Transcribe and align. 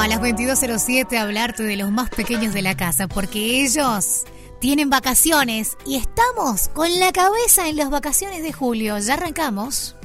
a 0.00 0.08
las 0.08 0.20
22.07 0.20 1.18
a 1.18 1.22
hablarte 1.22 1.62
de 1.62 1.76
los 1.76 1.90
más 1.90 2.08
pequeños 2.08 2.54
de 2.54 2.62
la 2.62 2.74
casa, 2.74 3.06
porque 3.06 3.62
ellos 3.62 4.22
tienen 4.58 4.88
vacaciones 4.88 5.76
y 5.86 5.96
estamos 5.96 6.68
con 6.68 6.88
la 6.98 7.12
cabeza 7.12 7.68
en 7.68 7.76
las 7.76 7.90
vacaciones 7.90 8.42
de 8.42 8.52
julio. 8.52 8.98
Ya 8.98 9.14
arrancamos. 9.14 9.96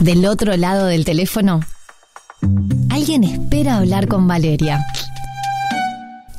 Del 0.00 0.24
otro 0.26 0.56
lado 0.56 0.86
del 0.86 1.04
teléfono, 1.04 1.60
alguien 2.90 3.24
espera 3.24 3.78
hablar 3.78 4.06
con 4.06 4.28
Valeria. 4.28 4.84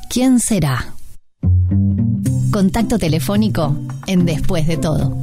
¿Quién 0.08 0.40
será? 0.40 0.94
Contacto 2.50 2.98
telefónico 2.98 3.76
en 4.06 4.24
Después 4.24 4.66
de 4.66 4.78
todo. 4.78 5.21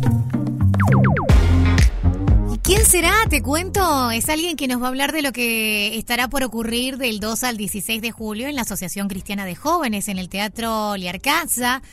¿Quién 2.90 3.04
será? 3.04 3.30
Te 3.30 3.44
cuento, 3.44 4.10
es 4.10 4.30
alguien 4.30 4.58
que 4.58 4.68
nos 4.68 4.82
va 4.82 4.86
a 4.86 4.88
hablar 4.88 5.12
de 5.12 5.22
lo 5.22 5.32
que 5.32 5.96
estará 5.96 6.28
por 6.28 6.44
ocurrir 6.44 6.98
del 6.98 7.20
2 7.20 7.44
al 7.44 7.56
16 7.56 8.02
de 8.02 8.12
julio 8.12 8.48
en 8.48 8.56
la 8.56 8.64
Asociación 8.64 9.08
Cristiana 9.08 9.46
de 9.46 9.56
Jóvenes 9.56 10.08
en 10.08 10.18
el 10.18 10.28
Teatro 10.28 10.98
Liarcaza, 10.98 11.84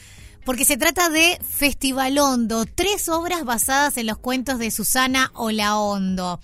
porque 0.47 0.65
se 0.65 0.79
trata 0.79 1.11
de 1.11 1.39
Festivalondo, 1.47 2.65
tres 2.65 3.11
obras 3.11 3.45
basadas 3.45 3.99
en 3.99 4.07
los 4.07 4.17
cuentos 4.17 4.59
de 4.59 4.71
Susana 4.71 5.33
Olaondo 5.35 6.41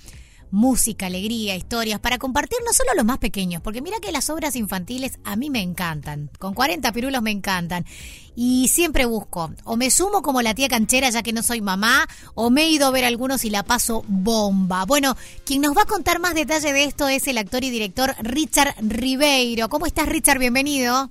música, 0.53 1.07
alegría, 1.07 1.57
historias, 1.57 1.99
para 1.99 2.19
compartir 2.19 2.59
no 2.65 2.73
solo 2.73 2.91
los 2.95 3.05
más 3.05 3.19
pequeños, 3.19 3.63
porque 3.63 3.83
mira 3.83 3.99
que 4.01 4.13
las 4.13 4.31
obras 4.31 4.55
infantiles 4.55 5.19
a 5.25 5.35
mí 5.35 5.51
me 5.51 5.63
encantan, 5.63 6.31
con 6.39 6.55
40 6.55 6.93
pirulos 6.93 7.23
me 7.23 7.31
encantan, 7.31 7.85
y 8.37 8.69
siempre 8.69 9.07
busco, 9.07 9.51
o 9.65 9.77
me 9.77 9.91
sumo 9.91 10.23
como 10.23 10.43
la 10.43 10.55
tía 10.55 10.69
canchera 10.69 11.11
ya 11.11 11.23
que 11.23 11.33
no 11.33 11.43
soy 11.43 11.63
mamá, 11.63 12.07
o 12.35 12.51
me 12.51 12.65
he 12.65 12.71
ido 12.71 12.87
a 12.87 12.91
ver 12.91 13.05
algunos 13.05 13.45
y 13.45 13.51
la 13.51 13.65
paso 13.65 14.05
bomba. 14.07 14.85
Bueno, 14.85 15.17
quien 15.45 15.63
nos 15.63 15.77
va 15.77 15.83
a 15.83 15.87
contar 15.87 16.21
más 16.21 16.35
detalle 16.35 16.73
de 16.73 16.85
esto 16.85 17.09
es 17.09 17.27
el 17.27 17.39
actor 17.39 17.65
y 17.65 17.71
director 17.71 18.15
Richard 18.21 18.75
Ribeiro. 18.81 19.71
¿Cómo 19.71 19.87
estás 19.87 20.07
Richard? 20.07 20.39
Bienvenido. 20.39 21.11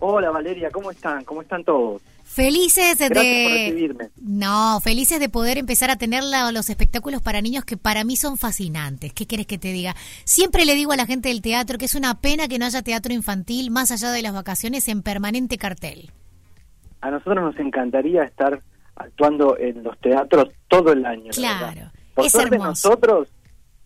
Hola 0.00 0.30
Valeria, 0.30 0.70
¿cómo 0.70 0.90
están? 0.90 1.24
¿Cómo 1.24 1.42
están 1.42 1.64
todos? 1.64 2.02
Felices 2.32 2.96
de... 2.96 3.08
Recibirme. 3.08 4.10
No, 4.22 4.78
felices 4.80 5.18
de 5.18 5.28
poder 5.28 5.58
empezar 5.58 5.90
a 5.90 5.96
tener 5.96 6.22
los 6.52 6.70
espectáculos 6.70 7.22
para 7.22 7.40
niños 7.42 7.64
que 7.64 7.76
para 7.76 8.04
mí 8.04 8.14
son 8.14 8.38
fascinantes. 8.38 9.12
¿Qué 9.12 9.26
quieres 9.26 9.48
que 9.48 9.58
te 9.58 9.72
diga? 9.72 9.96
Siempre 10.22 10.64
le 10.64 10.76
digo 10.76 10.92
a 10.92 10.96
la 10.96 11.06
gente 11.06 11.28
del 11.28 11.42
teatro 11.42 11.76
que 11.76 11.86
es 11.86 11.96
una 11.96 12.20
pena 12.20 12.46
que 12.46 12.60
no 12.60 12.66
haya 12.66 12.82
teatro 12.82 13.12
infantil 13.12 13.72
más 13.72 13.90
allá 13.90 14.12
de 14.12 14.22
las 14.22 14.32
vacaciones 14.32 14.86
en 14.86 15.02
permanente 15.02 15.58
cartel. 15.58 16.12
A 17.00 17.10
nosotros 17.10 17.42
nos 17.42 17.58
encantaría 17.58 18.22
estar 18.22 18.62
actuando 18.94 19.58
en 19.58 19.82
los 19.82 19.98
teatros 19.98 20.50
todo 20.68 20.92
el 20.92 21.04
año. 21.06 21.32
Claro. 21.32 21.90
Por 22.14 22.26
es 22.26 22.32
suerte 22.32 22.54
hermoso. 22.54 22.90
nosotros 22.90 23.28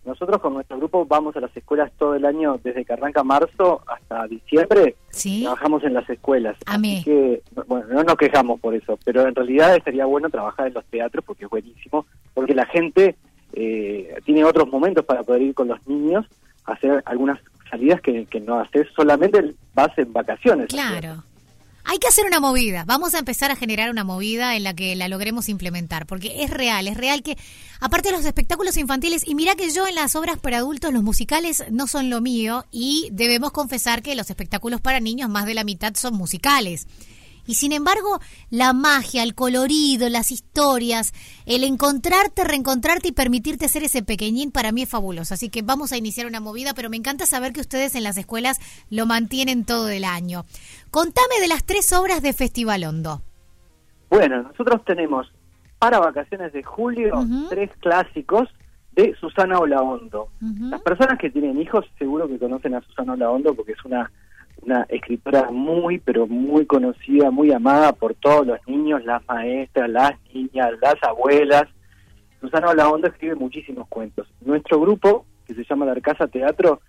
nosotros 0.05 0.41
con 0.41 0.55
nuestro 0.55 0.77
grupo 0.77 1.07
vamos 1.07 1.37
a 1.37 1.41
las 1.41 1.57
escuelas 1.57 1.91
todo 1.99 2.15
el 2.15 2.25
año, 2.25 2.61
desde 2.63 2.85
que 2.85 2.93
arranca 2.93 3.25
marzo 3.25 3.83
hasta 3.87 4.27
diciembre. 4.27 4.97
¿Sí? 5.11 5.43
Trabajamos 5.43 5.85
en 5.85 5.95
las 5.95 6.09
escuelas. 6.09 6.57
Amé. 6.67 6.97
Así 6.97 7.05
que, 7.05 7.43
bueno, 7.67 7.87
no 7.91 8.03
nos 8.05 8.17
quejamos 8.17 8.61
por 8.61 8.75
eso, 8.75 8.99
pero 9.05 9.27
en 9.27 9.35
realidad 9.35 9.77
estaría 9.77 10.05
bueno 10.05 10.29
trabajar 10.29 10.69
en 10.69 10.75
los 10.75 10.85
teatros 10.87 11.25
porque 11.25 11.45
es 11.45 11.51
buenísimo, 11.51 12.07
porque 12.35 12.55
la 12.55 12.67
gente 12.67 13.17
eh, 13.55 14.15
tiene 14.25 14.45
otros 14.45 14.69
momentos 14.69 15.05
para 15.05 15.23
poder 15.23 15.43
ir 15.43 15.55
con 15.55 15.69
los 15.69 15.87
niños 15.87 16.27
a 16.65 16.73
hacer 16.73 17.03
algunas 17.07 17.39
salidas 17.71 18.01
que, 18.01 18.27
que 18.27 18.41
no 18.41 18.59
haces 18.61 18.87
solamente 18.95 19.55
vas 19.75 19.97
en 19.99 20.13
vacaciones. 20.13 20.69
Claro. 20.69 21.23
Hay 21.87 21.99
que 21.99 22.09
hacer 22.09 22.25
una 22.25 22.41
movida. 22.41 22.85
Vamos 22.87 23.15
a 23.15 23.19
empezar 23.19 23.51
a 23.51 23.57
generar 23.57 23.91
una 23.91 24.05
movida 24.05 24.57
en 24.57 24.65
la 24.65 24.75
que 24.75 24.97
la 24.97 25.07
logremos 25.09 25.51
implementar, 25.51 26.07
porque 26.07 26.43
es 26.43 26.51
real, 26.51 26.89
es 26.89 26.97
real 26.97 27.23
que, 27.23 27.37
aparte 27.79 28.09
de 28.09 28.17
los 28.17 28.25
espectáculos 28.25 28.79
infantiles, 28.79 29.23
y 29.27 29.35
mira 29.35 29.55
que 29.55 29.71
yo 29.71 29.87
en 29.87 29.95
las 29.95 30.17
obras 30.17 30.39
para 30.39 30.59
adultos, 30.59 30.95
los 30.95 31.03
musicales 31.03 31.63
no 31.71 31.87
son 31.87 32.09
lo 32.09 32.23
mío, 32.23 32.65
y 32.71 33.09
debemos 33.13 33.53
confesar 33.53 34.03
que 34.03 34.15
los 34.15 34.31
espectáculos 34.31 34.81
para 34.81 34.99
niños, 34.99 35.29
más 35.29 35.45
de 35.45 35.53
la 35.53 35.63
mitad 35.63 35.95
son 35.95 36.15
musicales. 36.15 36.87
Y 37.47 37.55
sin 37.55 37.73
embargo, 37.73 38.21
la 38.51 38.73
magia, 38.73 39.23
el 39.23 39.35
colorido, 39.35 40.09
las 40.09 40.31
historias, 40.31 41.13
el 41.47 41.65
encontrarte, 41.65 42.45
reencontrarte 42.45 43.09
y 43.09 43.13
permitirte 43.13 43.69
ser 43.69 43.85
ese 43.85 44.03
pequeñín 44.03 44.51
para 44.51 44.73
mí 44.73 44.83
es 44.83 44.89
fabuloso. 44.89 45.35
Así 45.35 45.51
que 45.51 45.63
vamos 45.63 45.93
a 45.93 45.97
iniciar 45.97 46.27
una 46.27 46.41
movida, 46.41 46.75
pero 46.75 46.91
me 46.91 46.97
encanta 46.97 47.27
saber 47.27 47.53
que 47.53 47.61
ustedes 47.61 47.95
en 47.95 48.03
las 48.03 48.17
escuelas 48.17 48.61
lo 48.91 49.07
mantienen 49.07 49.65
todo 49.65 49.89
el 49.89 50.05
año. 50.05 50.45
Contame 50.91 51.41
de 51.41 51.49
las 51.49 51.65
tres 51.65 51.93
obras 51.93 52.23
de 52.23 52.33
Festival 52.33 52.85
Hondo. 52.85 53.23
Bueno, 54.11 54.43
nosotros 54.43 54.85
tenemos 54.85 55.31
para 55.79 55.99
vacaciones 55.99 56.53
de 56.53 56.63
julio 56.63 57.27
tres 57.51 57.71
clásicos 57.81 58.49
de 58.93 59.15
Susana 59.17 59.59
Olaondo. 59.59 60.29
Ujú. 60.41 60.71
Las 60.71 60.81
personas 60.83 61.19
que 61.19 61.31
tienen 61.31 61.61
hijos 61.61 61.85
seguro 61.99 62.29
que 62.29 62.39
conocen 62.39 62.75
a 62.75 62.81
Susana 62.83 63.15
Olaondo 63.15 63.55
porque 63.55 63.73
es 63.73 63.85
una, 63.85 64.11
una 64.65 64.87
escritora 64.89 65.51
muy, 65.51 65.99
pero 65.99 66.27
muy 66.27 66.67
conocida, 66.67 67.31
muy 67.31 67.53
amada 67.53 67.93
por 67.93 68.15
todos 68.15 68.47
los 68.47 68.59
niños, 68.67 69.05
las 69.05 69.27
maestras, 69.27 69.89
las 69.91 70.13
niñas, 70.33 70.73
las 70.81 70.97
abuelas. 71.03 71.65
Susana 72.41 72.71
Olaondo 72.71 73.09
escribe 73.09 73.35
muchísimos 73.35 73.89
cuentos. 73.89 74.29
Nuestro 74.41 74.81
grupo, 74.81 75.27
que 75.47 75.55
se 75.55 75.65
llama 75.65 75.87
La 75.87 75.93
Arcasa 75.93 76.27
Teatro, 76.27 76.81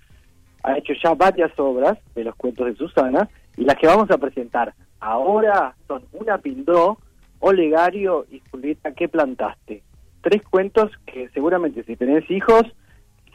ha 0.63 0.77
hecho 0.77 0.93
ya 1.01 1.13
varias 1.13 1.51
obras 1.57 1.97
de 2.15 2.23
los 2.23 2.35
cuentos 2.35 2.65
de 2.65 2.75
Susana 2.75 3.29
y 3.55 3.63
las 3.63 3.77
que 3.77 3.87
vamos 3.87 4.09
a 4.09 4.17
presentar 4.17 4.73
ahora 4.99 5.75
son 5.87 6.03
Una 6.13 6.37
Pindó, 6.39 6.97
Olegario 7.39 8.25
y 8.31 8.41
Julieta, 8.51 8.93
¿qué 8.93 9.07
plantaste? 9.07 9.83
Tres 10.21 10.41
cuentos 10.49 10.91
que 11.05 11.29
seguramente 11.29 11.83
si 11.83 11.95
tenés 11.95 12.29
hijos 12.31 12.63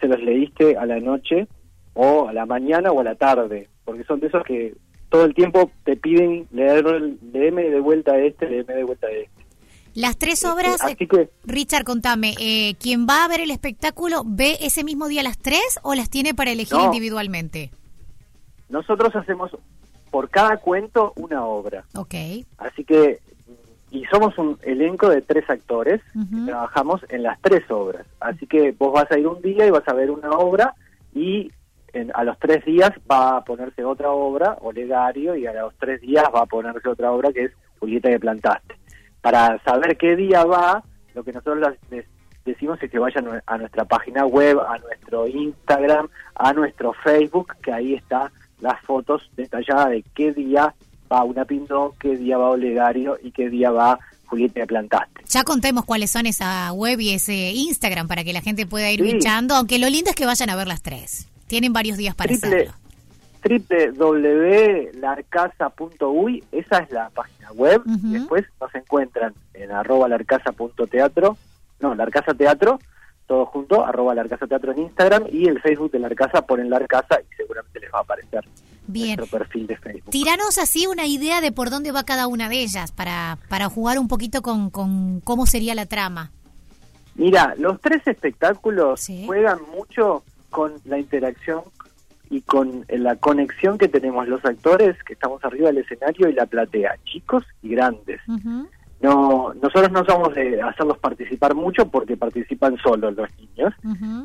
se 0.00 0.08
los 0.08 0.20
leíste 0.20 0.76
a 0.76 0.86
la 0.86 0.98
noche 0.98 1.46
o 1.94 2.28
a 2.28 2.32
la 2.32 2.46
mañana 2.46 2.90
o 2.90 3.00
a 3.00 3.04
la 3.04 3.14
tarde, 3.14 3.68
porque 3.90 4.04
son 4.04 4.20
de 4.20 4.28
esos 4.28 4.44
que 4.44 4.74
todo 5.08 5.24
el 5.24 5.34
tiempo 5.34 5.68
te 5.84 5.96
piden 5.96 6.46
leer, 6.52 6.84
leeme 7.32 7.64
de 7.64 7.80
vuelta 7.80 8.16
este, 8.18 8.48
leeme 8.48 8.72
de 8.74 8.84
vuelta 8.84 9.08
este. 9.10 9.44
Las 9.94 10.16
tres 10.16 10.44
obras, 10.44 10.80
Así 10.80 10.94
que 10.94 11.30
Richard, 11.44 11.82
contame, 11.82 12.34
eh, 12.38 12.76
¿quién 12.78 13.08
va 13.08 13.24
a 13.24 13.28
ver 13.28 13.40
el 13.40 13.50
espectáculo 13.50 14.22
ve 14.24 14.56
ese 14.60 14.84
mismo 14.84 15.08
día 15.08 15.24
las 15.24 15.36
tres 15.38 15.80
o 15.82 15.96
las 15.96 16.08
tiene 16.08 16.32
para 16.34 16.52
elegir 16.52 16.76
No. 16.78 16.84
individualmente? 16.86 17.72
nosotros 18.68 19.16
hacemos 19.16 19.50
por 20.12 20.30
cada 20.30 20.58
cuento 20.58 21.12
una 21.16 21.44
obra. 21.44 21.84
Ok. 21.96 22.14
Así 22.58 22.84
que, 22.84 23.18
y 23.90 24.04
somos 24.04 24.38
un 24.38 24.56
elenco 24.62 25.08
de 25.08 25.22
tres 25.22 25.50
actores 25.50 26.00
Ujú. 26.14 26.42
y 26.42 26.46
trabajamos 26.46 27.00
en 27.08 27.24
las 27.24 27.40
tres 27.40 27.68
obras. 27.68 28.06
Así 28.20 28.46
que 28.46 28.70
vos 28.78 28.92
vas 28.92 29.10
a 29.10 29.18
ir 29.18 29.26
un 29.26 29.42
día 29.42 29.66
y 29.66 29.70
vas 29.70 29.86
a 29.88 29.92
ver 29.92 30.12
una 30.12 30.30
obra 30.30 30.76
y 31.16 31.50
en- 31.92 32.10
a 32.14 32.24
los 32.24 32.38
tres 32.38 32.64
días 32.64 32.90
va 33.10 33.36
a 33.38 33.44
ponerse 33.44 33.84
otra 33.84 34.10
obra, 34.10 34.56
Olegario, 34.60 35.34
y 35.36 35.46
a 35.46 35.52
los 35.52 35.74
tres 35.78 36.00
días 36.00 36.24
va 36.34 36.40
a 36.42 36.46
ponerse 36.46 36.88
otra 36.88 37.12
obra 37.12 37.32
que 37.32 37.44
es 37.44 37.52
Julieta 37.78 38.08
que 38.10 38.20
plantaste. 38.20 38.74
Para 39.20 39.62
saber 39.64 39.96
qué 39.96 40.16
día 40.16 40.44
va, 40.44 40.82
lo 41.14 41.22
que 41.24 41.32
nosotros 41.32 41.74
les 41.90 42.06
decimos 42.44 42.82
es 42.82 42.90
que 42.90 42.98
vayan 42.98 43.26
a 43.26 43.30
nue- 43.30 43.42
a 43.46 43.58
nuestra 43.58 43.84
página 43.84 44.24
web, 44.26 44.58
a 44.60 44.78
nuestro 44.78 45.26
Instagram, 45.28 46.08
a 46.34 46.52
nuestro 46.52 46.92
Facebook, 47.04 47.54
que 47.62 47.72
ahí 47.72 47.94
está 47.94 48.30
las 48.60 48.80
fotos 48.82 49.30
detalladas 49.36 49.90
de 49.90 50.04
qué 50.14 50.32
día 50.32 50.74
va 51.12 51.24
una 51.24 51.44
Pindó, 51.44 51.94
qué 51.98 52.16
día 52.16 52.38
va 52.38 52.50
Olegario 52.50 53.18
y 53.22 53.30
qué 53.32 53.48
día 53.50 53.70
va 53.70 53.98
Julieta 54.26 54.60
que 54.60 54.66
plantaste. 54.66 55.22
Ya 55.26 55.42
contemos 55.44 55.84
cuáles 55.84 56.10
son 56.10 56.26
esa 56.26 56.72
web 56.72 57.00
y 57.00 57.14
ese 57.14 57.50
Instagram 57.52 58.06
para 58.06 58.22
que 58.24 58.32
la 58.32 58.40
gente 58.40 58.64
pueda 58.66 58.90
ir 58.90 59.00
Sí. 59.04 59.14
bichando, 59.14 59.54
aunque 59.56 59.78
lo 59.78 59.88
lindo 59.88 60.10
es 60.10 60.16
que 60.16 60.24
vayan 60.26 60.50
a 60.50 60.56
ver 60.56 60.68
las 60.68 60.82
tres. 60.82 61.26
Tienen 61.50 61.72
varios 61.72 61.96
días 61.98 62.14
para 62.14 62.32
Triple- 62.32 62.46
hacerlo. 62.46 62.72
www.larcasa.uy, 63.98 66.44
esa 66.52 66.78
es 66.78 66.90
la 66.92 67.10
página 67.10 67.50
web, 67.52 67.82
y 67.86 68.12
después 68.12 68.44
nos 68.60 68.72
encuentran 68.74 69.34
en 69.54 69.72
arroba 69.72 70.06
larcasa.teatro, 70.08 71.36
no, 71.80 71.94
larcasa 71.96 72.34
teatro, 72.34 72.78
todo 73.26 73.46
junto, 73.46 73.84
arroba 73.84 74.14
larcasa 74.14 74.46
teatro 74.46 74.70
en 74.72 74.78
Instagram, 74.82 75.24
y 75.32 75.48
el 75.48 75.60
Facebook 75.60 75.90
de 75.90 75.98
Larcasa, 75.98 76.42
ponen 76.46 76.70
Larcasa 76.70 77.18
y 77.20 77.24
seguramente 77.36 77.80
les 77.80 77.92
va 77.92 77.98
a 77.98 78.02
aparecer 78.02 78.44
Bien. 78.86 79.16
nuestro 79.16 79.38
perfil 79.38 79.66
de 79.66 79.76
Facebook. 79.76 80.10
Tiranos 80.10 80.56
así 80.58 80.86
una 80.86 81.06
idea 81.06 81.40
de 81.40 81.50
por 81.50 81.70
dónde 81.70 81.90
va 81.90 82.04
cada 82.04 82.28
una 82.28 82.48
de 82.48 82.60
ellas 82.62 82.92
para, 82.92 83.38
para 83.48 83.68
jugar 83.68 83.98
un 83.98 84.06
poquito 84.06 84.40
con, 84.42 84.70
con 84.70 85.18
cómo 85.20 85.46
sería 85.46 85.74
la 85.74 85.86
trama. 85.86 86.30
Mira, 87.16 87.54
los 87.58 87.80
tres 87.80 88.06
espectáculos 88.06 89.00
Sí. 89.00 89.24
juegan 89.26 89.58
mucho 89.76 90.22
con 90.50 90.74
la 90.84 90.98
interacción 90.98 91.62
y 92.28 92.42
con 92.42 92.84
la 92.88 93.16
conexión 93.16 93.76
que 93.76 93.88
tenemos 93.88 94.28
los 94.28 94.44
actores 94.44 95.02
que 95.04 95.14
estamos 95.14 95.44
arriba 95.44 95.68
del 95.68 95.78
escenario 95.78 96.28
y 96.28 96.32
la 96.32 96.46
platea, 96.46 96.96
chicos 97.04 97.44
y 97.62 97.70
grandes. 97.70 98.20
No, 99.00 99.54
nosotros 99.54 99.90
no 99.90 100.04
somos 100.04 100.34
de 100.34 100.60
hacerlos 100.60 100.98
participar 100.98 101.54
mucho 101.54 101.88
porque 101.90 102.16
participan 102.16 102.76
solos 102.78 103.16
los 103.16 103.28
niños. 103.38 103.74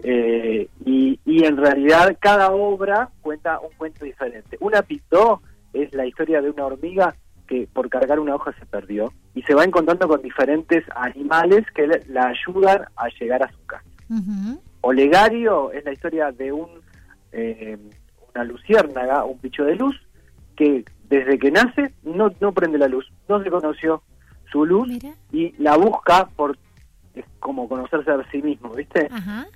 Eh, 0.04 0.68
y, 0.86 1.19
y 1.25 1.45
en 1.45 1.57
realidad 1.57 2.16
cada 2.19 2.51
obra 2.51 3.10
cuenta 3.21 3.60
un 3.60 3.71
cuento 3.78 4.04
diferente. 4.06 4.57
Una 4.60 4.81
pitó 4.81 5.42
es 5.74 5.94
la 5.94 6.06
historia 6.06 6.42
de 6.42 6.50
una 6.50 6.66
hormiga 6.66 7.16
que 7.48 7.68
por 7.71 7.89
cargar 7.89 8.19
una 8.19 8.36
hoja 8.36 8.54
se 8.60 8.66
perdió 8.66 9.13
y 9.33 9.42
se 9.44 9.54
va 9.54 9.63
encontrando 9.63 10.07
con 10.07 10.21
diferentes 10.21 10.83
animales 10.95 11.66
que 11.74 11.88
la 12.07 12.28
ayudan 12.28 12.86
a 12.95 13.07
llegar 13.19 13.44
a 13.44 13.51
su 13.51 13.66
casa. 13.66 13.86
Olegario 14.85 15.71
es 15.71 15.83
la 15.83 15.93
historia 15.93 16.31
de 16.31 16.51
un 16.51 16.69
eh, 17.31 17.75
una 18.35 18.43
luciérnaga, 18.43 19.25
un 19.25 19.39
bicho 19.41 19.63
de 19.63 19.75
luz, 19.75 19.95
que 20.55 20.85
desde 21.09 21.39
que 21.39 21.49
nace 21.49 21.93
no, 22.03 22.31
no 22.39 22.51
prende 22.51 22.77
la 22.77 22.87
luz, 22.87 23.11
no 23.27 23.43
se 23.43 23.49
conoció 23.49 24.03
su 24.51 24.63
luz 24.63 24.87
y 25.31 25.53
la 25.57 25.75
busca 25.75 26.27
por 26.35 26.55
es 27.15 27.25
como 27.39 27.67
conocerse 27.67 28.11
a 28.11 28.29
sí 28.29 28.41
mismo, 28.43 28.69
¿viste? 28.73 29.09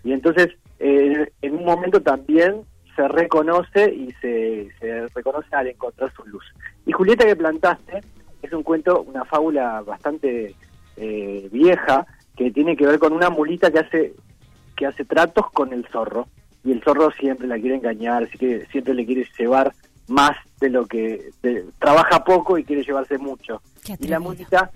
Y 0.03 0.13
entonces 0.13 0.49
eh, 0.79 1.31
en 1.43 1.55
un 1.55 1.65
momento 1.65 2.01
también 2.01 2.61
se 2.95 3.07
reconoce 3.07 3.93
y 3.93 4.11
se, 4.21 4.69
se 4.79 5.07
reconoce 5.13 5.55
al 5.55 5.67
encontrar 5.67 6.11
su 6.13 6.25
luz. 6.25 6.45
Y 6.87 6.91
Julieta 6.91 7.25
que 7.25 7.35
plantaste 7.35 8.01
es 8.41 8.51
un 8.51 8.63
cuento, 8.63 9.03
una 9.03 9.25
fábula 9.25 9.81
bastante 9.81 10.55
eh, 10.97 11.49
vieja 11.51 12.07
que 12.35 12.49
tiene 12.49 12.75
que 12.75 12.87
ver 12.87 12.97
con 12.97 13.13
una 13.13 13.29
mulita 13.29 13.69
que 13.69 13.79
hace 13.79 14.13
que 14.79 14.85
hace 14.85 15.03
tratos 15.03 15.51
con 15.51 15.73
el 15.73 15.85
zorro 15.87 16.29
y 16.63 16.71
el 16.71 16.81
zorro 16.81 17.11
siempre 17.11 17.49
la 17.49 17.59
quiere 17.59 17.75
engañar, 17.75 18.23
así 18.23 18.37
que 18.37 18.65
siempre 18.67 18.93
le 18.93 19.05
quiere 19.05 19.27
llevar 19.37 19.73
más 20.07 20.37
de 20.61 20.69
lo 20.69 20.85
que 20.85 21.31
trabaja 21.79 22.23
poco 22.23 22.57
y 22.57 22.63
quiere 22.63 22.83
llevarse 22.83 23.17
mucho. 23.17 23.61
Y 23.99 24.07
la 24.07 24.21
música 24.21 24.71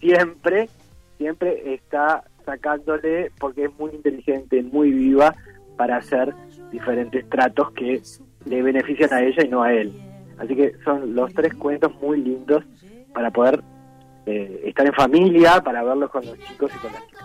siempre, 0.00 0.68
siempre 1.16 1.72
está 1.72 2.24
sacándole, 2.44 3.32
porque 3.40 3.64
es 3.64 3.78
muy 3.78 3.90
inteligente, 3.92 4.62
muy 4.62 4.90
viva, 4.90 5.34
para 5.78 5.96
hacer 5.96 6.34
diferentes 6.70 7.26
tratos 7.30 7.70
que 7.72 8.02
le 8.44 8.62
benefician 8.62 9.12
a 9.14 9.22
ella 9.22 9.44
y 9.44 9.48
no 9.48 9.62
a 9.62 9.72
él. 9.72 9.90
Así 10.36 10.54
que 10.54 10.74
son 10.84 11.14
los 11.14 11.32
tres 11.32 11.54
cuentos 11.54 11.94
muy 12.02 12.20
lindos 12.20 12.64
para 13.14 13.30
poder 13.30 13.62
eh, 14.26 14.60
estar 14.66 14.86
en 14.86 14.92
familia, 14.92 15.62
para 15.62 15.82
verlos 15.82 16.10
con 16.10 16.26
los 16.26 16.38
chicos 16.38 16.70
y 16.76 16.78
con 16.80 16.92
las 16.92 17.06
chicas. 17.06 17.17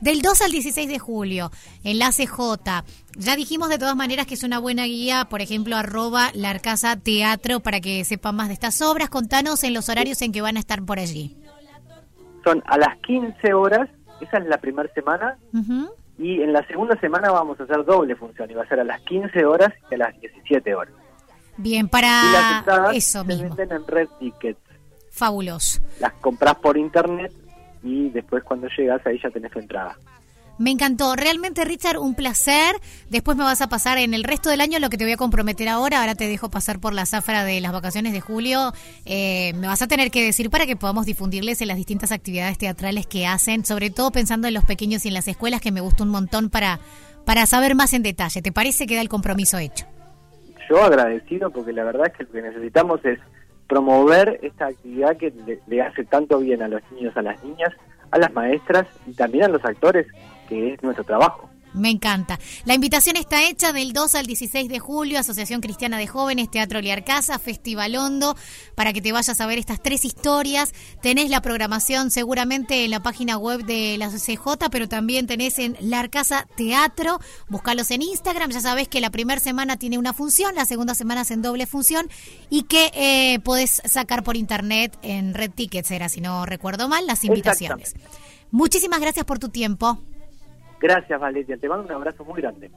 Del 0.00 0.20
2 0.20 0.42
al 0.42 0.50
16 0.50 0.88
de 0.88 0.98
julio, 0.98 1.52
en 1.84 1.98
la 2.00 2.10
CJ. 2.10 2.84
Ya 3.16 3.36
dijimos 3.36 3.68
de 3.68 3.78
todas 3.78 3.94
maneras 3.94 4.26
que 4.26 4.34
es 4.34 4.42
una 4.42 4.58
buena 4.58 4.84
guía, 4.84 5.26
por 5.30 5.40
ejemplo, 5.40 5.76
arroba 5.76 6.30
la 6.34 6.50
Arcasa 6.50 6.96
Teatro 6.96 7.60
para 7.60 7.80
que 7.80 8.04
sepan 8.04 8.34
más 8.34 8.48
de 8.48 8.54
estas 8.54 8.82
obras. 8.82 9.08
Contanos 9.10 9.62
en 9.62 9.74
los 9.74 9.88
horarios 9.88 10.20
en 10.22 10.32
que 10.32 10.42
van 10.42 10.56
a 10.56 10.60
estar 10.60 10.82
por 10.82 10.98
allí. 10.98 11.36
Son 12.42 12.62
a 12.66 12.78
las 12.78 12.98
15 12.98 13.54
horas, 13.54 13.88
esa 14.20 14.38
es 14.38 14.46
la 14.46 14.58
primera 14.58 14.92
semana, 14.92 15.38
y 16.18 16.42
en 16.42 16.52
la 16.52 16.66
segunda 16.66 16.98
semana 16.98 17.30
vamos 17.30 17.60
a 17.60 17.62
hacer 17.62 17.84
doble 17.84 18.16
función, 18.16 18.50
y 18.50 18.54
va 18.54 18.64
a 18.64 18.68
ser 18.68 18.80
a 18.80 18.84
las 18.84 19.00
15 19.02 19.44
horas 19.44 19.72
y 19.90 19.94
a 19.94 19.98
las 19.98 20.20
17 20.20 20.74
horas. 20.74 20.94
Bien, 21.56 21.88
para 21.88 22.90
eso 22.92 23.24
se 23.24 23.36
venden 23.36 23.70
en 23.70 23.86
Red 23.86 24.08
Tickets. 24.18 24.60
Fabuloso. 25.10 25.80
Las 26.00 26.12
compras 26.14 26.54
por 26.56 26.76
internet 26.76 27.32
y 27.82 28.10
después 28.10 28.42
cuando 28.44 28.68
llegas 28.76 29.06
ahí 29.06 29.18
ya 29.22 29.30
tenés 29.30 29.50
tu 29.52 29.58
entrada. 29.58 29.96
Me 30.58 30.70
encantó. 30.72 31.14
Realmente, 31.14 31.64
Richard, 31.64 31.98
un 31.98 32.14
placer. 32.14 32.74
Después 33.08 33.36
me 33.36 33.44
vas 33.44 33.62
a 33.62 33.68
pasar 33.68 33.96
en 33.98 34.12
el 34.12 34.24
resto 34.24 34.50
del 34.50 34.60
año 34.60 34.80
lo 34.80 34.90
que 34.90 34.98
te 34.98 35.04
voy 35.04 35.12
a 35.12 35.16
comprometer 35.16 35.68
ahora. 35.68 36.00
Ahora 36.00 36.16
te 36.16 36.26
dejo 36.26 36.50
pasar 36.50 36.80
por 36.80 36.92
la 36.92 37.06
zafra 37.06 37.44
de 37.44 37.60
las 37.60 37.72
vacaciones 37.72 38.12
de 38.12 38.20
julio. 38.20 38.72
Eh, 39.06 39.52
me 39.54 39.68
vas 39.68 39.82
a 39.82 39.86
tener 39.86 40.10
que 40.10 40.24
decir 40.24 40.50
para 40.50 40.66
que 40.66 40.74
podamos 40.74 41.06
difundirles 41.06 41.62
en 41.62 41.68
las 41.68 41.76
distintas 41.76 42.10
actividades 42.10 42.58
teatrales 42.58 43.06
que 43.06 43.26
hacen, 43.26 43.64
sobre 43.64 43.90
todo 43.90 44.10
pensando 44.10 44.48
en 44.48 44.54
los 44.54 44.64
pequeños 44.64 45.04
y 45.04 45.08
en 45.08 45.14
las 45.14 45.28
escuelas, 45.28 45.60
que 45.60 45.70
me 45.70 45.80
gusta 45.80 46.02
un 46.02 46.10
montón 46.10 46.50
para, 46.50 46.80
para 47.24 47.46
saber 47.46 47.76
más 47.76 47.92
en 47.92 48.02
detalle. 48.02 48.42
¿Te 48.42 48.50
parece 48.50 48.88
que 48.88 48.96
da 48.96 49.00
el 49.00 49.08
compromiso 49.08 49.58
hecho? 49.58 49.86
Yo 50.68 50.82
agradecido 50.82 51.50
porque 51.50 51.72
la 51.72 51.84
verdad 51.84 52.08
es 52.08 52.14
que 52.14 52.24
lo 52.24 52.32
que 52.32 52.42
necesitamos 52.42 53.02
es 53.04 53.20
promover 53.68 54.40
esta 54.42 54.66
actividad 54.66 55.16
que 55.16 55.32
le, 55.66 55.82
hace 55.82 56.04
tanto 56.04 56.38
bien 56.38 56.62
a 56.62 56.68
los 56.68 56.80
niños, 56.92 57.16
a 57.16 57.22
las 57.22 57.42
niñas, 57.44 57.72
a 58.10 58.18
las 58.18 58.32
maestras 58.32 58.86
y 59.06 59.12
también 59.12 59.44
a 59.44 59.48
los 59.48 59.64
actores, 59.64 60.06
que 60.48 60.72
es 60.72 60.82
nuestro 60.82 61.04
trabajo. 61.04 61.48
Me 61.78 61.90
encanta. 61.90 62.38
La 62.64 62.74
invitación 62.74 63.16
está 63.16 63.48
hecha 63.48 63.72
del 63.72 63.92
2 63.92 64.14
al 64.14 64.26
16 64.26 64.68
de 64.68 64.78
julio, 64.78 65.18
Asociación 65.18 65.60
Cristiana 65.60 65.98
de 65.98 66.06
Jóvenes, 66.06 66.50
Teatro 66.50 66.80
Liarcasa, 66.80 67.38
Festival 67.38 67.96
Hondo, 67.96 68.36
para 68.74 68.92
que 68.92 69.00
te 69.00 69.12
vayas 69.12 69.40
a 69.40 69.46
ver 69.46 69.58
estas 69.58 69.82
tres 69.82 70.04
historias. 70.04 70.72
Tenés 71.02 71.30
la 71.30 71.40
programación 71.40 72.10
seguramente 72.10 72.84
en 72.84 72.90
la 72.90 73.02
página 73.02 73.38
web 73.38 73.64
de 73.64 73.96
la 73.98 74.10
CJ, 74.10 74.68
pero 74.70 74.88
también 74.88 75.26
tenés 75.26 75.58
en 75.58 75.76
Liarcasa 75.80 76.46
Teatro. 76.56 77.20
Búscalos 77.48 77.90
en 77.90 78.02
Instagram. 78.02 78.50
Ya 78.50 78.60
sabés 78.60 78.88
que 78.88 79.00
la 79.00 79.10
primera 79.10 79.40
semana 79.40 79.76
tiene 79.76 79.98
una 79.98 80.12
función, 80.12 80.54
la 80.54 80.64
segunda 80.64 80.94
semana 80.94 81.22
es 81.22 81.30
en 81.30 81.42
doble 81.42 81.66
función 81.66 82.08
y 82.50 82.64
que 82.64 82.90
eh, 82.94 83.38
podés 83.40 83.80
sacar 83.84 84.24
por 84.24 84.36
internet 84.36 84.98
en 85.02 85.34
Red 85.34 85.52
Tickets, 85.52 85.90
era 85.90 86.08
si 86.08 86.20
no 86.20 86.46
recuerdo 86.46 86.88
mal, 86.88 87.06
las 87.06 87.24
invitaciones. 87.24 87.94
Muchísimas 88.50 89.00
gracias 89.00 89.24
por 89.24 89.38
tu 89.38 89.50
tiempo. 89.50 89.98
Gracias, 90.80 91.20
Valeria. 91.20 91.56
Te 91.58 91.68
mando 91.68 91.86
un 91.86 91.92
abrazo 91.92 92.24
muy 92.24 92.40
grande. 92.40 92.70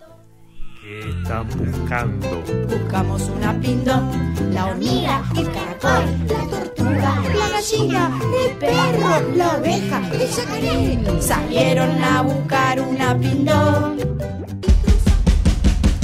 ¿Qué 0.82 1.00
están 1.10 1.48
buscando? 1.48 2.44
Buscamos 2.68 3.30
una 3.30 3.54
pindón, 3.60 4.34
la 4.52 4.66
hormiga, 4.66 5.24
el 5.38 5.52
caracol, 5.52 6.06
la 6.28 6.50
tortuga, 6.50 7.22
la 7.38 7.50
gallina, 7.50 8.20
el 8.46 8.58
perro, 8.58 9.36
la 9.36 9.58
oveja, 9.58 10.02
el 10.12 10.32
chacaré. 10.32 11.22
Salieron 11.22 12.04
a 12.04 12.22
buscar 12.24 12.82
una 12.82 13.16
pindón. 13.16 13.98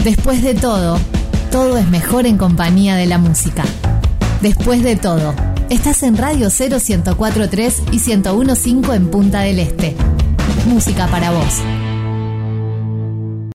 Después 0.04 0.44
de 0.44 0.54
todo, 0.54 1.00
todo 1.52 1.78
es 1.78 1.90
mejor 1.90 2.28
en 2.28 2.38
compañía 2.38 2.96
de 2.96 3.08
la 3.08 3.18
música. 3.18 3.64
Después 4.42 4.84
de 4.84 4.96
todo, 4.96 5.34
estás 5.72 6.04
en 6.04 6.18
Radio 6.18 6.52
0 6.52 6.78
y 7.92 7.98
1015 7.98 8.94
en 8.94 9.10
Punta 9.10 9.42
del 9.42 9.58
Este. 9.58 9.96
Música 10.68 11.08
para 11.08 11.32
vos. 11.32 11.64